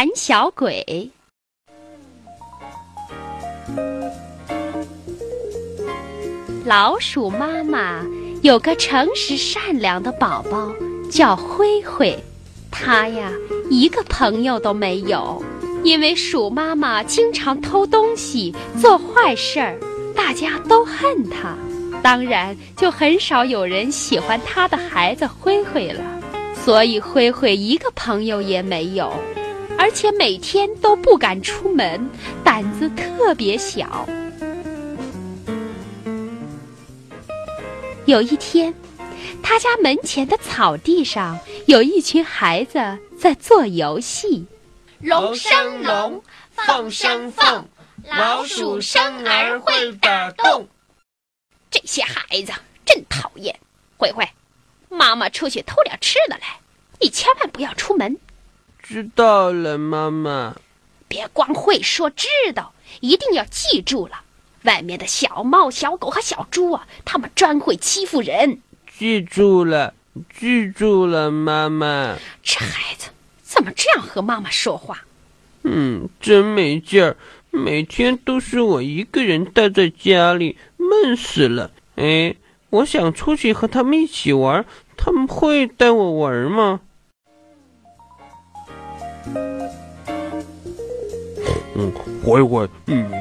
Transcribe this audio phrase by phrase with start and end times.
[0.00, 1.10] 胆小鬼。
[6.64, 8.00] 老鼠妈妈
[8.40, 10.72] 有个诚实善良的宝宝，
[11.10, 12.18] 叫灰灰。
[12.70, 13.30] 它呀，
[13.68, 15.44] 一个朋友都没有，
[15.84, 19.78] 因为鼠妈妈经常偷东西、做坏事儿，
[20.16, 21.54] 大家都恨它。
[22.02, 26.02] 当然，就很少有人喜欢他的孩子灰灰了。
[26.64, 29.12] 所以，灰灰一个朋友也没有，
[29.80, 32.10] 而且每天都不敢出门，
[32.44, 34.06] 胆子特别小。
[38.04, 38.74] 有一天，
[39.42, 44.46] 他家门前的草地上有一群孩子在做游戏。
[44.98, 46.22] 龙生龙，
[46.52, 47.66] 凤生凤，
[48.04, 50.68] 老鼠生儿会打洞。
[51.70, 52.52] 这些孩子
[52.84, 53.58] 真讨厌！
[53.96, 54.28] 慧慧，
[54.90, 56.60] 妈妈出去偷点吃的来，
[57.00, 58.18] 你千万不要出门。
[58.82, 60.56] 知道了，妈妈。
[61.06, 64.20] 别光会说知道，一定要记住了。
[64.64, 68.60] 外面的小猫、小狗和小猪啊，他们专会欺负人。
[68.98, 69.94] 记住了，
[70.38, 72.16] 记住了，妈妈。
[72.42, 73.08] 这孩子
[73.42, 75.04] 怎么这样和妈妈说话？
[75.62, 77.16] 嗯，真没劲儿，
[77.50, 81.70] 每天都是我一个人待在家里，闷死了。
[81.96, 82.34] 哎，
[82.70, 84.64] 我想出去和他们一起玩，
[84.96, 86.80] 他们会带我玩吗？
[91.80, 91.90] 嗯，
[92.22, 92.68] 灰灰，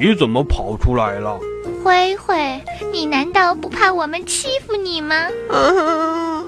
[0.00, 1.38] 你怎么跑出来了？
[1.84, 2.60] 灰灰，
[2.92, 5.14] 你难道不怕我们欺负你吗？
[5.48, 6.44] 啊！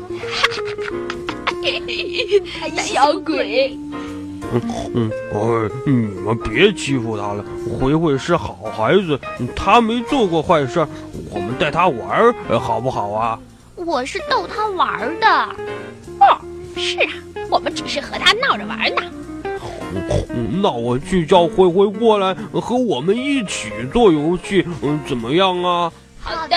[2.77, 3.79] 小鬼！
[4.53, 4.61] 嗯
[4.95, 7.45] 嗯，哎，你们别欺负他了。
[7.79, 9.17] 灰灰是好孩子，
[9.55, 10.85] 他没做过坏事，
[11.31, 13.39] 我们带他玩，好不好啊？
[13.77, 15.27] 我是逗他玩的。
[16.19, 16.37] 哦，
[16.77, 17.13] 是啊，
[17.49, 19.03] 我们只是和他闹着玩呢。
[20.63, 25.93] 那我去叫灰灰过来和我们一起做游戏，嗯，怎么样啊？
[26.21, 26.57] 好的。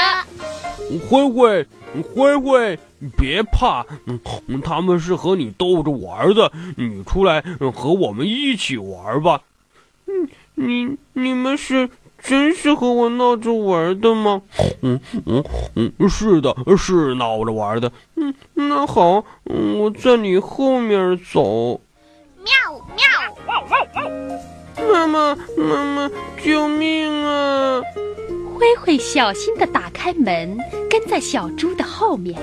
[1.09, 1.65] 灰灰，
[2.13, 2.77] 灰灰，
[3.17, 7.41] 别怕，嗯，他们是和你逗着玩的，你出来
[7.73, 9.41] 和我们一起玩吧。
[10.07, 11.89] 嗯，你你们是
[12.21, 14.41] 真是和我闹着玩的吗？
[14.81, 15.43] 嗯嗯
[15.75, 17.91] 嗯，是的，是闹着玩的。
[18.17, 21.79] 嗯，那好，我在你后面走。
[22.43, 22.51] 喵
[22.95, 23.05] 喵！
[24.91, 26.11] 妈妈，妈妈，
[26.43, 27.81] 救命啊！
[28.55, 30.57] 灰灰小心地打开门，
[30.89, 32.39] 跟在小猪的后面。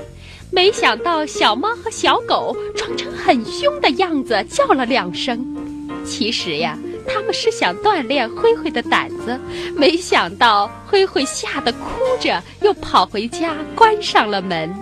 [0.53, 5.57] 没想到小猫和小狗装成很凶的样子，叫了两声。
[6.05, 9.39] 其实呀，他们是想锻炼灰灰的胆子。
[9.77, 11.89] 没想到灰灰吓得哭
[12.21, 14.75] 着，又跑回家，关上了门。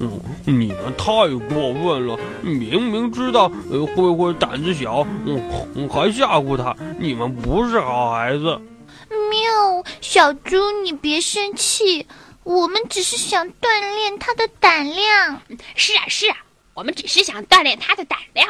[0.00, 1.04] 嗯，你们太
[1.54, 2.18] 过分了！
[2.42, 8.60] 明明知道呃灰灰胆子小，嗯，还吓唬他，你们不是好孩子。
[9.08, 12.06] 喵，小猪，你别生气，
[12.42, 15.40] 我们只是想锻炼他的胆量。
[15.76, 16.36] 是啊，是啊，
[16.74, 18.48] 我们只是想锻炼他的胆量。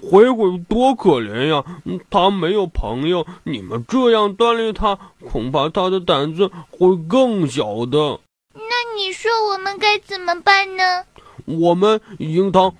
[0.00, 1.64] 灰灰多可怜呀，
[2.10, 4.98] 他没有朋友，你们这样锻炼他，
[5.30, 8.20] 恐怕他的胆子会更小的。
[8.54, 11.04] 那你说我们该怎么办呢？
[11.46, 12.74] 我们应当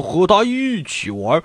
[0.00, 1.42] 和他一起玩，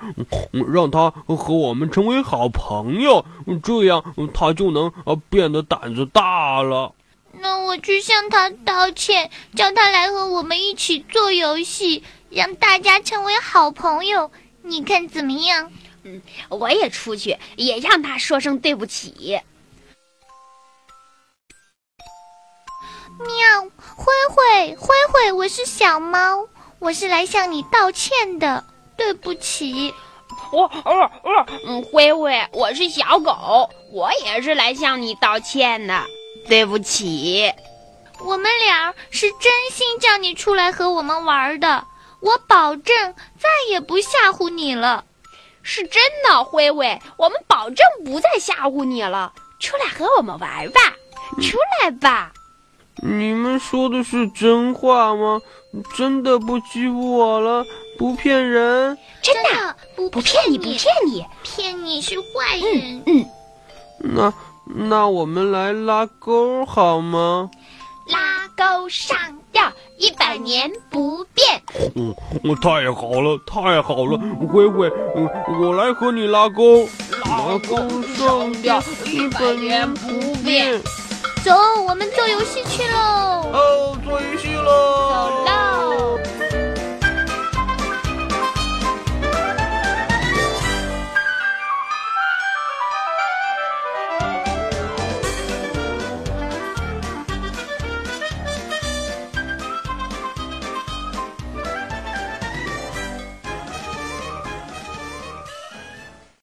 [0.71, 3.25] 让他和我们成为好朋友，
[3.63, 4.91] 这样他就能
[5.29, 6.93] 变得胆子大了。
[7.31, 14.29] 那我去向他道歉，叫他来和我们一起做游戏，让大家成为好朋友。
[14.69, 15.71] 你看怎么样？
[16.03, 19.41] 嗯，我也出去，也让他说声对不起。
[23.19, 23.61] 喵，
[23.95, 26.47] 灰灰，灰灰，我是小猫，
[26.79, 28.63] 我是来向你道歉的，
[28.95, 29.93] 对不起。
[30.51, 36.05] 我，呃，呃，嗯，灰灰，我是小狗，我也是来向你道歉的，
[36.47, 37.51] 对不起。
[38.21, 41.85] 我们俩是真心叫你出来和我们玩的，
[42.21, 45.05] 我保证再也不吓唬你了。
[45.61, 49.33] 是真的，灰灰，我们保证不再吓唬你了。
[49.59, 50.79] 出来和我们玩吧，
[51.41, 52.31] 出来吧。
[53.01, 55.41] 你们说的是真话吗？
[55.95, 57.65] 真的不欺负我了？
[57.97, 58.97] 不骗人？
[59.21, 63.03] 真的不不骗你，不骗你，骗你是坏人。
[63.05, 63.25] 嗯，
[63.99, 64.33] 那
[64.65, 67.49] 那我们来拉钩好吗？
[68.07, 69.17] 拉钩上
[69.51, 71.61] 吊，一百年不变。
[71.95, 72.15] 嗯，
[72.61, 74.17] 太好了，太好了，
[74.47, 75.29] 灰灰，嗯，
[75.61, 76.87] 我来和你拉钩。
[77.25, 77.77] 拉钩
[78.15, 80.81] 上吊，一百年不变。
[81.43, 81.53] 走，
[81.87, 82.97] 我们做游戏去喽！
[83.51, 85.29] 哦，做游戏喽！
[85.29, 85.38] 走。